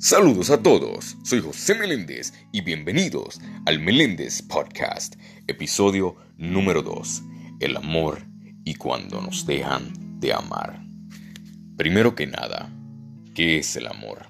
Saludos 0.00 0.50
a 0.50 0.62
todos, 0.62 1.16
soy 1.24 1.40
José 1.40 1.74
Meléndez 1.74 2.32
y 2.52 2.60
bienvenidos 2.60 3.40
al 3.66 3.80
Meléndez 3.80 4.42
Podcast, 4.42 5.16
episodio 5.48 6.14
número 6.36 6.82
2, 6.82 7.22
El 7.58 7.76
amor 7.76 8.24
y 8.62 8.76
cuando 8.76 9.20
nos 9.20 9.44
dejan 9.44 10.20
de 10.20 10.32
amar. 10.32 10.84
Primero 11.76 12.14
que 12.14 12.28
nada, 12.28 12.72
¿qué 13.34 13.58
es 13.58 13.74
el 13.74 13.88
amor? 13.88 14.28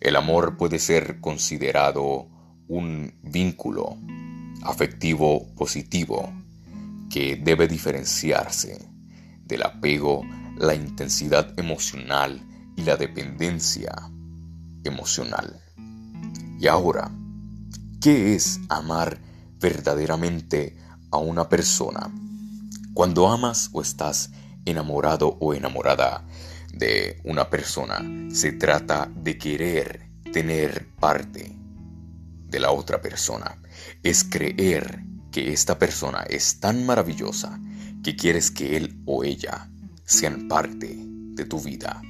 El 0.00 0.14
amor 0.14 0.56
puede 0.56 0.78
ser 0.78 1.18
considerado 1.20 2.28
un 2.68 3.12
vínculo 3.22 3.96
afectivo 4.62 5.52
positivo 5.56 6.32
que 7.10 7.34
debe 7.34 7.66
diferenciarse 7.66 8.78
del 9.46 9.64
apego, 9.64 10.22
la 10.58 10.76
intensidad 10.76 11.58
emocional 11.58 12.40
y 12.76 12.82
la 12.82 12.96
dependencia 12.96 14.12
emocional. 14.84 15.60
Y 16.58 16.66
ahora, 16.66 17.10
¿qué 18.00 18.34
es 18.34 18.60
amar 18.68 19.18
verdaderamente 19.60 20.76
a 21.10 21.18
una 21.18 21.48
persona? 21.48 22.10
Cuando 22.94 23.28
amas 23.28 23.70
o 23.72 23.82
estás 23.82 24.30
enamorado 24.64 25.36
o 25.40 25.54
enamorada 25.54 26.24
de 26.72 27.20
una 27.24 27.48
persona, 27.48 28.02
se 28.32 28.52
trata 28.52 29.10
de 29.14 29.38
querer 29.38 30.08
tener 30.32 30.88
parte 31.00 31.56
de 32.48 32.60
la 32.60 32.70
otra 32.70 33.00
persona. 33.00 33.56
Es 34.02 34.24
creer 34.24 35.02
que 35.30 35.52
esta 35.52 35.78
persona 35.78 36.22
es 36.28 36.60
tan 36.60 36.84
maravillosa 36.84 37.58
que 38.02 38.14
quieres 38.16 38.50
que 38.50 38.76
él 38.76 39.00
o 39.06 39.24
ella 39.24 39.70
sean 40.04 40.48
parte 40.48 40.94
de 40.96 41.44
tu 41.44 41.60
vida, 41.60 42.02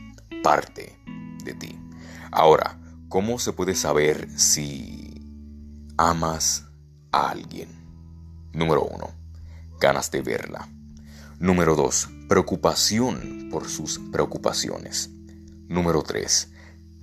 parte 0.42 0.98
de 1.44 1.54
ti. 1.54 1.71
Ahora, 2.34 2.78
¿cómo 3.10 3.38
se 3.38 3.52
puede 3.52 3.74
saber 3.74 4.26
si 4.40 5.22
amas 5.98 6.66
a 7.12 7.28
alguien? 7.28 7.68
Número 8.54 8.84
uno, 8.84 9.10
ganas 9.78 10.10
de 10.10 10.22
verla. 10.22 10.66
Número 11.38 11.76
dos, 11.76 12.08
preocupación 12.30 13.48
por 13.50 13.68
sus 13.68 13.98
preocupaciones. 14.10 15.10
Número 15.68 16.02
tres, 16.02 16.50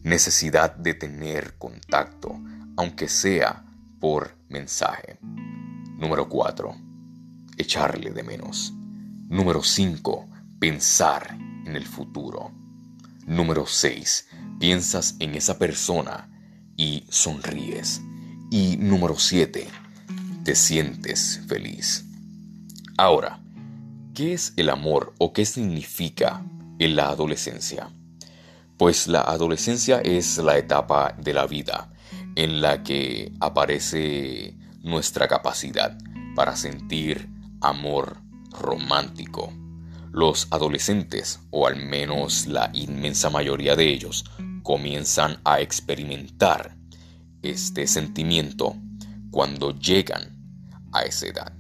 necesidad 0.02 0.76
de 0.76 0.96
tener 0.96 1.60
contacto, 1.60 2.36
aunque 2.76 3.08
sea 3.08 3.64
por 4.00 4.36
mensaje. 4.50 5.20
Número 6.00 6.28
cuatro, 6.28 6.76
echarle 7.56 8.10
de 8.10 8.24
menos. 8.24 8.74
Número 9.28 9.62
cinco, 9.62 10.26
pensar 10.60 11.38
en 11.68 11.76
el 11.76 11.86
futuro. 11.86 12.52
Número 13.26 13.66
6. 13.66 14.28
Piensas 14.60 15.16
en 15.20 15.36
esa 15.36 15.58
persona 15.58 16.30
y 16.76 17.06
sonríes. 17.10 18.02
Y 18.52 18.78
número 18.78 19.18
7. 19.18 19.68
Te 20.44 20.56
sientes 20.56 21.42
feliz. 21.48 22.06
Ahora, 22.98 23.42
¿qué 24.14 24.34
es 24.34 24.54
el 24.58 24.70
amor 24.70 25.14
o 25.20 25.32
qué 25.34 25.46
significa 25.46 26.44
en 26.80 26.96
la 26.96 27.10
adolescencia? 27.10 27.90
Pues 28.78 29.08
la 29.08 29.22
adolescencia 29.22 30.00
es 30.00 30.38
la 30.38 30.58
etapa 30.58 31.16
de 31.18 31.34
la 31.34 31.46
vida 31.46 31.92
en 32.36 32.62
la 32.62 32.84
que 32.84 33.34
aparece 33.40 34.56
nuestra 34.82 35.28
capacidad 35.28 35.98
para 36.36 36.56
sentir 36.56 37.30
amor 37.62 38.18
romántico 38.52 39.54
los 40.12 40.48
adolescentes, 40.52 41.40
o 41.52 41.68
al 41.68 41.76
menos 41.76 42.48
la 42.48 42.70
inmensa 42.74 43.30
mayoría 43.30 43.76
de 43.76 43.90
ellos, 43.90 44.26
comienzan 44.64 45.40
a 45.44 45.60
experimentar 45.62 46.76
este 47.42 47.88
sentimiento 47.88 48.76
cuando 49.32 49.78
llegan 49.80 50.36
a 50.92 51.04
esa 51.04 51.28
edad. 51.28 51.54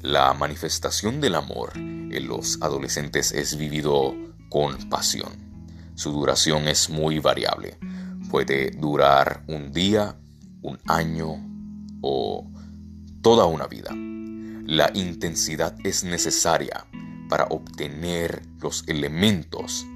La 0.00 0.32
manifestación 0.34 1.20
del 1.20 1.34
amor 1.34 1.72
en 1.76 2.26
los 2.26 2.60
adolescentes 2.60 3.32
es 3.32 3.56
vivido 3.56 4.14
con 4.48 4.88
pasión. 4.88 5.32
Su 5.94 6.10
duración 6.10 6.68
es 6.68 6.90
muy 6.90 7.18
variable. 7.20 7.78
Puede 8.30 8.70
durar 8.70 9.44
un 9.46 9.72
día, 9.72 10.16
un 10.62 10.78
año 10.86 11.36
o 12.00 12.50
toda 13.20 13.46
una 13.46 13.66
vida. 13.66 13.90
La 14.66 14.90
intensidad 14.94 15.76
es 15.84 16.02
necesaria 16.02 16.86
para 17.32 17.46
obtener 17.46 18.42
los 18.60 18.86
elementos 18.88 19.86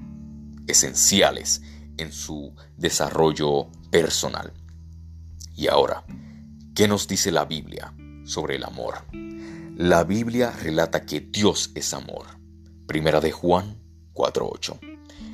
esenciales 0.66 1.60
en 1.98 2.10
su 2.10 2.54
desarrollo 2.78 3.70
personal. 3.90 4.54
Y 5.54 5.68
ahora, 5.68 6.02
¿qué 6.74 6.88
nos 6.88 7.06
dice 7.06 7.30
la 7.30 7.44
Biblia 7.44 7.94
sobre 8.24 8.56
el 8.56 8.64
amor? 8.64 9.04
La 9.76 10.04
Biblia 10.04 10.50
relata 10.50 11.04
que 11.04 11.20
Dios 11.20 11.72
es 11.74 11.92
amor. 11.92 12.24
Primera 12.86 13.20
de 13.20 13.32
Juan 13.32 13.82
4.8. 14.14 14.78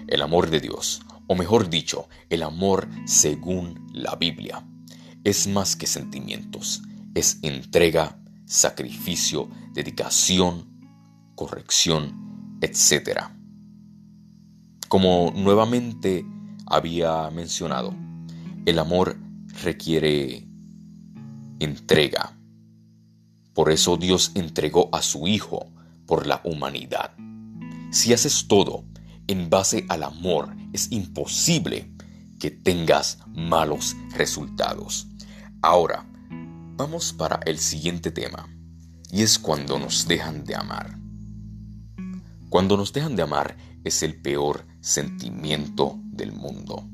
El 0.09 0.23
amor 0.23 0.51
de 0.51 0.59
Dios, 0.59 1.03
o 1.29 1.37
mejor 1.37 1.71
dicho, 1.71 2.09
el 2.31 2.43
amor 2.43 2.89
según 3.07 3.87
la 3.93 4.17
Biblia, 4.17 4.67
es 5.23 5.47
más 5.47 5.77
que 5.77 5.87
sentimientos, 5.87 6.83
es 7.15 7.39
entrega, 7.43 8.19
sacrificio, 8.45 9.49
dedicación, 9.73 10.72
corrección, 11.35 12.59
etc. 12.61 13.21
Como 14.89 15.33
nuevamente 15.35 16.25
había 16.67 17.31
mencionado, 17.31 17.95
el 18.67 18.79
amor 18.79 19.17
requiere 19.63 20.47
entrega. 21.59 22.37
Por 23.55 23.71
eso 23.71 23.97
Dios 23.97 24.33
entregó 24.35 24.89
a 24.93 25.03
su 25.03 25.27
Hijo 25.27 25.73
por 26.07 26.27
la 26.27 26.41
humanidad. 26.45 27.13
Si 27.91 28.13
haces 28.13 28.47
todo 28.49 28.85
en 29.27 29.51
base 29.51 29.85
al 29.89 30.03
amor, 30.03 30.55
es 30.73 30.91
imposible 30.91 31.93
que 32.41 32.51
tengas 32.51 33.19
malos 33.29 33.95
resultados. 34.17 35.07
Ahora, 35.61 36.07
vamos 36.77 37.13
para 37.13 37.41
el 37.47 37.59
siguiente 37.59 38.11
tema, 38.11 38.49
y 39.11 39.23
es 39.23 39.39
cuando 39.39 39.79
nos 39.79 40.09
dejan 40.09 40.45
de 40.45 40.57
amar. 40.57 41.02
Cuando 42.53 42.77
nos 42.77 42.93
dejan 42.93 43.17
de 43.17 43.23
amar 43.23 43.57
es 43.83 44.03
el 44.03 44.21
peor 44.21 44.67
sentimiento 44.83 45.99
del 46.05 46.33
mundo. 46.33 46.87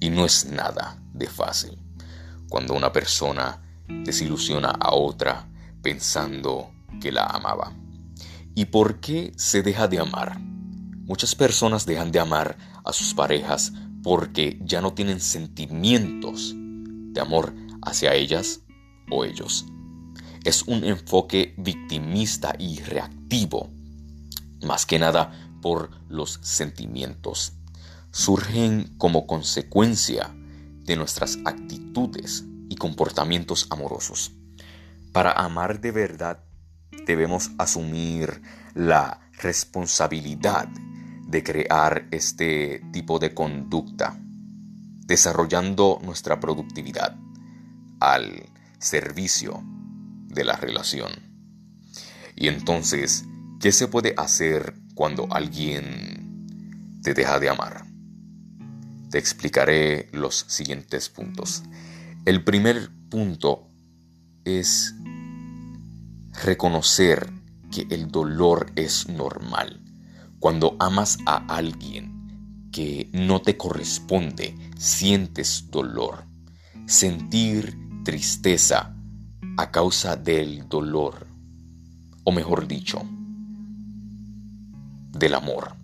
Y 0.00 0.10
no 0.10 0.24
es 0.24 0.46
nada 0.46 1.00
de 1.14 1.28
fácil. 1.28 1.78
Cuando 2.48 2.74
una 2.74 2.92
persona 2.92 3.62
desilusiona 3.86 4.70
a 4.70 4.92
otra 4.92 5.48
pensando 5.80 6.72
que 7.00 7.12
la 7.12 7.26
amaba. 7.26 7.72
¿Y 8.56 8.64
por 8.64 8.98
qué 8.98 9.32
se 9.36 9.62
deja 9.62 9.86
de 9.86 10.00
amar? 10.00 10.40
Muchas 10.40 11.36
personas 11.36 11.86
dejan 11.86 12.10
de 12.10 12.18
amar 12.18 12.58
a 12.84 12.92
sus 12.92 13.14
parejas 13.14 13.72
porque 14.02 14.58
ya 14.64 14.80
no 14.80 14.92
tienen 14.92 15.20
sentimientos 15.20 16.52
de 16.56 17.20
amor 17.20 17.54
hacia 17.82 18.14
ellas 18.14 18.62
o 19.08 19.24
ellos. 19.24 19.66
Es 20.44 20.64
un 20.64 20.82
enfoque 20.82 21.54
victimista 21.58 22.56
y 22.58 22.80
reactivo 22.80 23.70
más 24.62 24.86
que 24.86 24.98
nada 24.98 25.32
por 25.60 25.90
los 26.08 26.38
sentimientos. 26.42 27.52
Surgen 28.12 28.94
como 28.98 29.26
consecuencia 29.26 30.34
de 30.84 30.96
nuestras 30.96 31.38
actitudes 31.44 32.44
y 32.68 32.76
comportamientos 32.76 33.66
amorosos. 33.70 34.32
Para 35.12 35.32
amar 35.32 35.80
de 35.80 35.92
verdad 35.92 36.44
debemos 37.06 37.50
asumir 37.58 38.42
la 38.74 39.20
responsabilidad 39.40 40.68
de 41.26 41.42
crear 41.42 42.08
este 42.10 42.82
tipo 42.92 43.18
de 43.18 43.34
conducta, 43.34 44.18
desarrollando 45.06 45.98
nuestra 46.02 46.40
productividad 46.40 47.16
al 48.00 48.48
servicio 48.78 49.62
de 50.26 50.44
la 50.44 50.56
relación. 50.56 51.10
Y 52.34 52.48
entonces 52.48 53.24
¿Qué 53.60 53.72
se 53.72 53.88
puede 53.88 54.14
hacer 54.16 54.72
cuando 54.94 55.28
alguien 55.30 56.98
te 57.02 57.12
deja 57.12 57.38
de 57.38 57.50
amar? 57.50 57.84
Te 59.10 59.18
explicaré 59.18 60.08
los 60.12 60.46
siguientes 60.48 61.10
puntos. 61.10 61.62
El 62.24 62.42
primer 62.42 62.88
punto 63.10 63.68
es 64.46 64.94
reconocer 66.42 67.30
que 67.70 67.86
el 67.90 68.10
dolor 68.10 68.72
es 68.76 69.10
normal. 69.10 69.82
Cuando 70.38 70.76
amas 70.80 71.18
a 71.26 71.44
alguien 71.54 72.70
que 72.72 73.10
no 73.12 73.42
te 73.42 73.58
corresponde, 73.58 74.56
sientes 74.78 75.66
dolor. 75.70 76.24
Sentir 76.86 77.76
tristeza 78.04 78.96
a 79.58 79.70
causa 79.70 80.16
del 80.16 80.66
dolor, 80.66 81.26
o 82.24 82.32
mejor 82.32 82.66
dicho, 82.66 83.04
del 85.12 85.34
amor. 85.34 85.74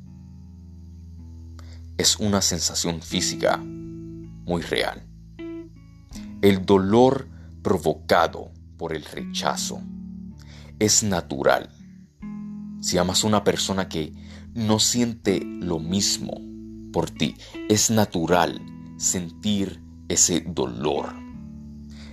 Es 1.99 2.17
una 2.19 2.43
sensación 2.43 3.01
física 3.03 3.57
muy 3.59 4.63
real. 4.63 5.03
El 6.43 6.65
dolor 6.65 7.29
provocado 7.63 8.51
por 8.77 8.95
el 8.95 9.05
rechazo 9.05 9.81
es 10.79 11.03
natural. 11.03 11.71
Si 12.81 12.99
amas 12.99 13.25
a 13.25 13.27
una 13.27 13.43
persona 13.43 13.89
que 13.89 14.13
no 14.55 14.79
siente 14.79 15.41
lo 15.45 15.79
mismo 15.79 16.41
por 16.93 17.11
ti, 17.11 17.37
es 17.69 17.91
natural 17.91 18.61
sentir 18.99 19.83
ese 20.09 20.41
dolor. 20.41 21.15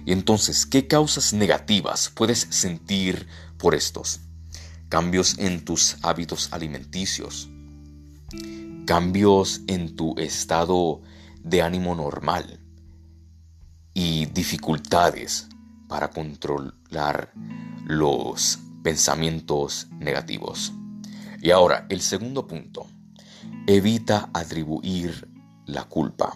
Y 0.06 0.12
entonces, 0.12 0.66
¿qué 0.66 0.88
causas 0.88 1.34
negativas 1.34 2.12
puedes 2.14 2.40
sentir 2.50 3.28
por 3.58 3.76
estos? 3.76 4.22
Cambios 4.94 5.40
en 5.40 5.66
tus 5.66 5.98
hábitos 6.04 6.54
alimenticios, 6.54 7.50
cambios 8.86 9.62
en 9.66 9.96
tu 9.96 10.14
estado 10.20 11.02
de 11.42 11.64
ánimo 11.64 11.96
normal 11.96 12.60
y 13.96 14.28
dificultades 14.28 15.48
para 15.88 16.12
controlar 16.12 17.34
los 17.88 18.60
pensamientos 18.84 19.88
negativos. 19.98 20.72
Y 21.42 21.50
ahora, 21.50 21.88
el 21.90 22.02
segundo 22.02 22.46
punto, 22.46 22.86
evita 23.66 24.30
atribuir 24.32 25.28
la 25.66 25.86
culpa. 25.86 26.36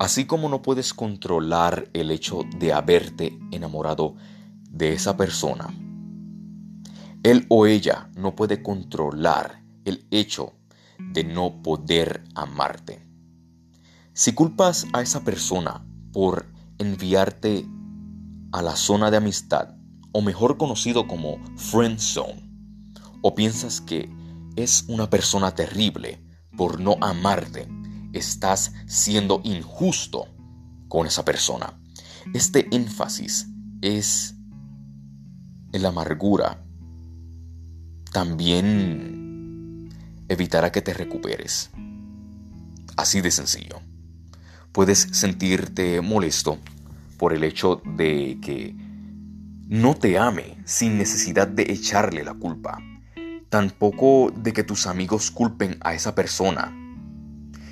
Así 0.00 0.24
como 0.24 0.48
no 0.48 0.62
puedes 0.62 0.92
controlar 0.92 1.88
el 1.92 2.10
hecho 2.10 2.40
de 2.58 2.72
haberte 2.72 3.38
enamorado 3.52 4.16
de 4.68 4.94
esa 4.94 5.16
persona, 5.16 5.72
él 7.22 7.46
o 7.48 7.66
ella 7.66 8.10
no 8.16 8.34
puede 8.34 8.62
controlar 8.62 9.62
el 9.84 10.06
hecho 10.10 10.54
de 10.98 11.24
no 11.24 11.62
poder 11.62 12.24
amarte. 12.34 13.06
Si 14.12 14.32
culpas 14.32 14.86
a 14.92 15.02
esa 15.02 15.24
persona 15.24 15.86
por 16.12 16.46
enviarte 16.78 17.66
a 18.52 18.62
la 18.62 18.76
zona 18.76 19.10
de 19.10 19.16
amistad, 19.16 19.76
o 20.12 20.20
mejor 20.20 20.58
conocido 20.58 21.06
como 21.06 21.38
friend 21.56 21.98
zone, 21.98 22.50
o 23.22 23.34
piensas 23.34 23.80
que 23.80 24.10
es 24.56 24.84
una 24.88 25.08
persona 25.08 25.54
terrible 25.54 26.22
por 26.56 26.80
no 26.80 26.96
amarte, 27.00 27.68
estás 28.12 28.74
siendo 28.86 29.40
injusto 29.44 30.26
con 30.88 31.06
esa 31.06 31.24
persona. 31.24 31.80
Este 32.34 32.68
énfasis 32.74 33.48
es 33.80 34.34
en 35.72 35.82
la 35.82 35.88
amargura. 35.88 36.62
También 38.12 39.88
evitará 40.28 40.70
que 40.70 40.82
te 40.82 40.92
recuperes. 40.92 41.70
Así 42.94 43.22
de 43.22 43.30
sencillo. 43.30 43.80
Puedes 44.70 45.08
sentirte 45.12 46.02
molesto 46.02 46.58
por 47.16 47.32
el 47.32 47.42
hecho 47.42 47.80
de 47.96 48.38
que 48.42 48.76
no 49.66 49.94
te 49.94 50.18
ame 50.18 50.58
sin 50.66 50.98
necesidad 50.98 51.48
de 51.48 51.72
echarle 51.72 52.22
la 52.22 52.34
culpa. 52.34 52.78
Tampoco 53.48 54.30
de 54.36 54.52
que 54.52 54.62
tus 54.62 54.86
amigos 54.86 55.30
culpen 55.30 55.78
a 55.80 55.94
esa 55.94 56.14
persona. 56.14 56.76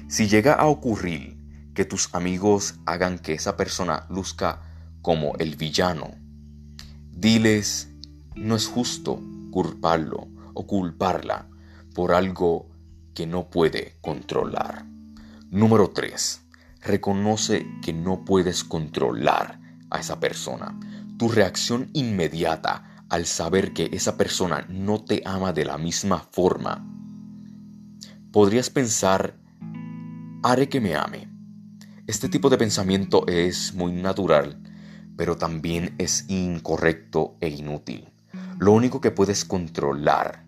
Si 0.08 0.26
llega 0.26 0.54
a 0.54 0.69
ocurrir 0.69 1.37
que 1.75 1.84
tus 1.84 2.14
amigos 2.14 2.76
hagan 2.87 3.19
que 3.19 3.34
esa 3.34 3.58
persona 3.58 4.06
luzca 4.08 4.62
como 5.02 5.34
el 5.37 5.56
villano, 5.56 6.12
diles, 7.12 7.90
no 8.37 8.56
es 8.56 8.66
justo 8.66 9.22
culparlo 9.50 10.29
culparla 10.66 11.48
por 11.94 12.12
algo 12.12 12.68
que 13.14 13.26
no 13.26 13.50
puede 13.50 13.96
controlar. 14.00 14.86
Número 15.50 15.90
3. 15.90 16.42
Reconoce 16.82 17.66
que 17.82 17.92
no 17.92 18.24
puedes 18.24 18.64
controlar 18.64 19.60
a 19.90 20.00
esa 20.00 20.20
persona 20.20 20.78
tu 21.18 21.28
reacción 21.28 21.90
inmediata 21.92 23.04
al 23.10 23.26
saber 23.26 23.74
que 23.74 23.90
esa 23.92 24.16
persona 24.16 24.64
no 24.70 25.04
te 25.04 25.20
ama 25.26 25.52
de 25.52 25.66
la 25.66 25.76
misma 25.76 26.20
forma. 26.20 26.86
Podrías 28.32 28.70
pensar, 28.70 29.36
haré 30.42 30.68
que 30.70 30.80
me 30.80 30.94
ame. 30.94 31.28
Este 32.06 32.30
tipo 32.30 32.48
de 32.48 32.56
pensamiento 32.56 33.26
es 33.26 33.74
muy 33.74 33.92
natural, 33.92 34.62
pero 35.16 35.36
también 35.36 35.94
es 35.98 36.24
incorrecto 36.28 37.36
e 37.40 37.50
inútil. 37.50 38.08
Lo 38.58 38.72
único 38.72 39.02
que 39.02 39.10
puedes 39.10 39.44
controlar 39.44 40.46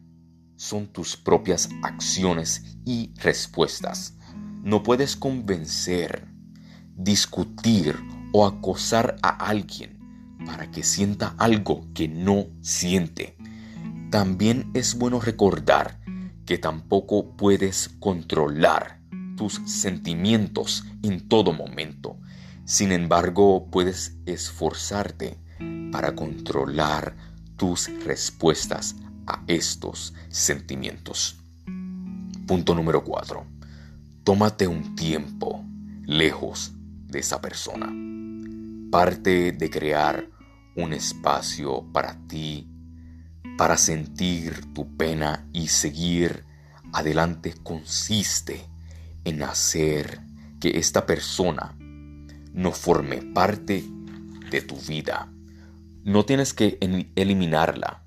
son 0.62 0.86
tus 0.86 1.16
propias 1.16 1.68
acciones 1.82 2.76
y 2.84 3.10
respuestas. 3.16 4.14
No 4.62 4.84
puedes 4.84 5.16
convencer, 5.16 6.28
discutir 6.96 7.98
o 8.32 8.46
acosar 8.46 9.16
a 9.22 9.30
alguien 9.30 9.98
para 10.46 10.70
que 10.70 10.84
sienta 10.84 11.34
algo 11.38 11.88
que 11.94 12.06
no 12.06 12.46
siente. 12.60 13.36
También 14.12 14.70
es 14.72 14.96
bueno 14.96 15.18
recordar 15.18 15.98
que 16.46 16.58
tampoco 16.58 17.36
puedes 17.36 17.88
controlar 17.98 19.00
tus 19.36 19.60
sentimientos 19.66 20.84
en 21.02 21.28
todo 21.28 21.52
momento. 21.52 22.20
Sin 22.66 22.92
embargo, 22.92 23.66
puedes 23.68 24.16
esforzarte 24.26 25.40
para 25.90 26.14
controlar 26.14 27.16
tus 27.56 27.90
respuestas 28.04 28.94
a 29.26 29.42
estos 29.46 30.14
sentimientos. 30.28 31.36
Punto 32.46 32.74
número 32.74 33.04
4. 33.04 33.44
Tómate 34.24 34.66
un 34.66 34.94
tiempo 34.94 35.64
lejos 36.04 36.72
de 37.06 37.20
esa 37.20 37.40
persona. 37.40 37.92
Parte 38.90 39.52
de 39.52 39.70
crear 39.70 40.28
un 40.76 40.92
espacio 40.92 41.84
para 41.92 42.18
ti, 42.26 42.68
para 43.56 43.76
sentir 43.76 44.72
tu 44.74 44.96
pena 44.96 45.46
y 45.52 45.68
seguir 45.68 46.44
adelante 46.92 47.54
consiste 47.62 48.66
en 49.24 49.42
hacer 49.42 50.20
que 50.60 50.78
esta 50.78 51.06
persona 51.06 51.74
no 52.52 52.72
forme 52.72 53.22
parte 53.22 53.84
de 54.50 54.60
tu 54.60 54.76
vida. 54.76 55.32
No 56.04 56.24
tienes 56.24 56.52
que 56.52 56.78
eliminarla 57.14 58.01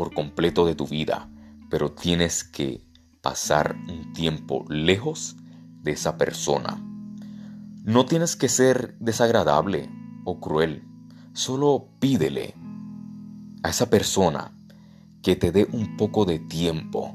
por 0.00 0.14
completo 0.14 0.64
de 0.64 0.74
tu 0.74 0.86
vida, 0.86 1.28
pero 1.68 1.92
tienes 1.92 2.42
que 2.42 2.82
pasar 3.20 3.76
un 3.86 4.14
tiempo 4.14 4.64
lejos 4.70 5.36
de 5.82 5.92
esa 5.92 6.16
persona. 6.16 6.82
No 7.84 8.06
tienes 8.06 8.34
que 8.34 8.48
ser 8.48 8.96
desagradable 8.98 9.90
o 10.24 10.40
cruel. 10.40 10.84
Solo 11.34 11.90
pídele 11.98 12.54
a 13.62 13.68
esa 13.68 13.90
persona 13.90 14.52
que 15.20 15.36
te 15.36 15.52
dé 15.52 15.68
un 15.70 15.98
poco 15.98 16.24
de 16.24 16.38
tiempo 16.38 17.14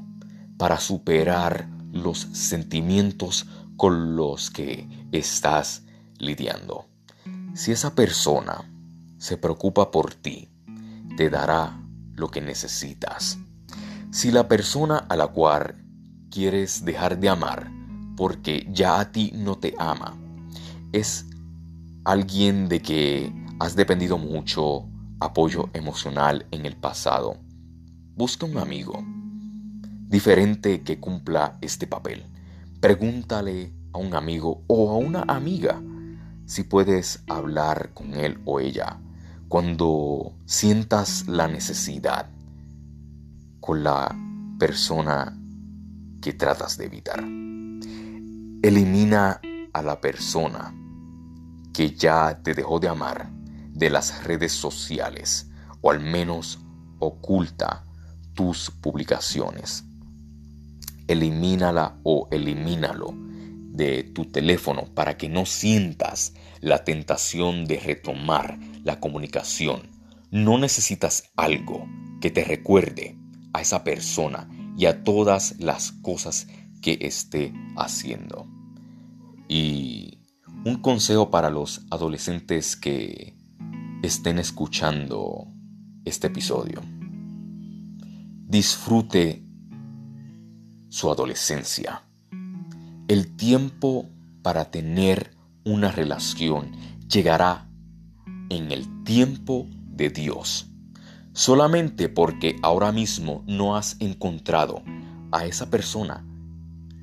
para 0.56 0.78
superar 0.78 1.68
los 1.90 2.20
sentimientos 2.20 3.48
con 3.76 4.14
los 4.14 4.48
que 4.52 4.88
estás 5.10 5.82
lidiando. 6.20 6.86
Si 7.52 7.72
esa 7.72 7.96
persona 7.96 8.70
se 9.18 9.38
preocupa 9.38 9.90
por 9.90 10.14
ti, 10.14 10.48
te 11.16 11.30
dará 11.30 11.82
lo 12.16 12.28
que 12.28 12.40
necesitas. 12.40 13.38
Si 14.10 14.30
la 14.30 14.48
persona 14.48 14.96
a 14.96 15.16
la 15.16 15.28
cual 15.28 15.76
quieres 16.30 16.84
dejar 16.84 17.18
de 17.18 17.28
amar 17.28 17.70
porque 18.16 18.66
ya 18.70 18.98
a 19.00 19.12
ti 19.12 19.32
no 19.34 19.56
te 19.58 19.74
ama, 19.78 20.16
es 20.92 21.26
alguien 22.04 22.68
de 22.68 22.80
que 22.80 23.46
Has 23.58 23.74
dependido 23.74 24.18
mucho 24.18 24.86
apoyo 25.18 25.70
emocional 25.72 26.44
en 26.50 26.66
el 26.66 26.76
pasado. 26.76 27.38
Busca 28.14 28.44
un 28.44 28.58
amigo 28.58 29.02
diferente 30.08 30.82
que 30.82 31.00
cumpla 31.00 31.56
este 31.62 31.86
papel. 31.86 32.26
Pregúntale 32.80 33.72
a 33.94 33.98
un 33.98 34.14
amigo 34.14 34.62
o 34.66 34.90
a 34.90 34.98
una 34.98 35.22
amiga 35.22 35.80
si 36.44 36.64
puedes 36.64 37.24
hablar 37.28 37.94
con 37.94 38.12
él 38.12 38.38
o 38.44 38.60
ella 38.60 39.00
cuando 39.48 40.32
sientas 40.44 41.26
la 41.28 41.46
necesidad 41.46 42.28
con 43.60 43.84
la 43.84 44.14
persona 44.58 45.36
que 46.20 46.32
tratas 46.32 46.76
de 46.78 46.86
evitar. 46.86 47.20
Elimina 48.62 49.40
a 49.72 49.82
la 49.82 50.00
persona 50.00 50.74
que 51.72 51.90
ya 51.90 52.40
te 52.42 52.54
dejó 52.54 52.80
de 52.80 52.88
amar 52.88 53.30
de 53.72 53.90
las 53.90 54.24
redes 54.24 54.52
sociales 54.52 55.50
o 55.80 55.90
al 55.90 56.00
menos 56.00 56.58
oculta 56.98 57.84
tus 58.34 58.70
publicaciones. 58.70 59.84
Elimínala 61.06 61.98
o 62.02 62.26
elimínalo 62.30 63.25
de 63.76 64.02
tu 64.02 64.24
teléfono 64.24 64.86
para 64.94 65.16
que 65.16 65.28
no 65.28 65.46
sientas 65.46 66.34
la 66.60 66.84
tentación 66.84 67.66
de 67.66 67.78
retomar 67.78 68.58
la 68.82 68.98
comunicación. 69.00 69.90
No 70.30 70.58
necesitas 70.58 71.30
algo 71.36 71.86
que 72.20 72.30
te 72.30 72.44
recuerde 72.44 73.16
a 73.52 73.60
esa 73.60 73.84
persona 73.84 74.48
y 74.76 74.86
a 74.86 75.04
todas 75.04 75.58
las 75.58 75.92
cosas 75.92 76.48
que 76.82 76.98
esté 77.00 77.52
haciendo. 77.76 78.46
Y 79.48 80.18
Un 80.64 80.80
consejo 80.82 81.30
para 81.30 81.48
los 81.48 81.86
adolescentes 81.92 82.74
que 82.74 83.36
estén 84.02 84.40
escuchando 84.40 85.46
este 86.04 86.26
episodio. 86.26 86.82
Disfrute 88.48 89.44
su 90.88 91.08
adolescencia. 91.08 92.02
El 93.08 93.36
tiempo 93.36 94.08
para 94.42 94.72
tener 94.72 95.30
una 95.64 95.92
relación 95.92 96.72
llegará 97.08 97.68
en 98.48 98.72
el 98.72 99.04
tiempo 99.04 99.68
de 99.70 100.10
Dios. 100.10 100.66
Solamente 101.32 102.08
porque 102.08 102.56
ahora 102.62 102.90
mismo 102.90 103.44
no 103.46 103.76
has 103.76 103.96
encontrado 104.00 104.82
a 105.30 105.46
esa 105.46 105.70
persona, 105.70 106.24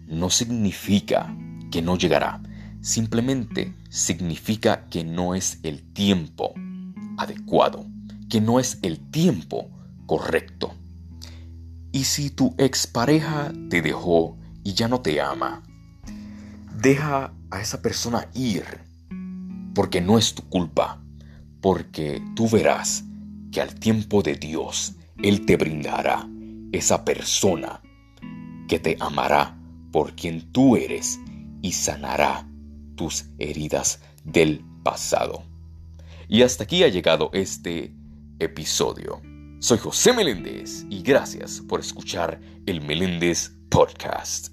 no 0.06 0.30
significa 0.30 1.34
que 1.72 1.82
no 1.82 1.98
llegará. 1.98 2.42
Simplemente 2.82 3.74
significa 3.88 4.90
que 4.90 5.06
no 5.06 5.36
es 5.36 5.60
el 5.64 5.84
tiempo 5.94 6.54
adecuado, 7.18 7.86
que 8.30 8.42
no 8.42 8.60
es 8.60 8.78
el 8.82 9.00
tiempo 9.00 9.70
correcto. 10.06 10.74
Y 11.94 12.04
si 12.04 12.30
tu 12.30 12.56
expareja 12.58 13.54
te 13.70 13.82
dejó 13.82 14.38
y 14.66 14.74
ya 14.74 14.90
no 14.90 15.00
te 15.00 15.22
ama, 15.22 15.64
deja 16.84 17.34
a 17.50 17.62
esa 17.62 17.82
persona 17.82 18.30
ir, 18.34 18.66
porque 19.74 20.02
no 20.02 20.18
es 20.18 20.36
tu 20.36 20.44
culpa, 20.50 21.02
porque 21.62 22.22
tú 22.36 22.50
verás 22.50 23.06
que 23.54 23.62
al 23.62 23.74
tiempo 23.74 24.22
de 24.22 24.36
Dios 24.36 24.94
Él 25.18 25.46
te 25.46 25.56
brindará 25.56 26.28
esa 26.74 27.06
persona 27.06 27.82
que 28.68 28.80
te 28.80 28.98
amará 29.00 29.58
por 29.94 30.14
quien 30.14 30.52
tú 30.52 30.76
eres 30.76 31.22
y 31.62 31.72
sanará 31.72 32.46
tus 32.96 33.28
heridas 33.40 34.02
del 34.26 34.66
pasado. 34.84 35.44
Y 36.28 36.42
hasta 36.42 36.66
aquí 36.66 36.84
ha 36.84 36.90
llegado 36.90 37.30
este 37.32 37.96
episodio. 38.40 39.22
Soy 39.60 39.78
José 39.78 40.12
Meléndez 40.12 40.86
y 40.90 41.02
gracias 41.02 41.62
por 41.62 41.80
escuchar 41.80 42.42
el 42.66 42.82
Meléndez 42.82 43.54
Podcast. 43.70 44.53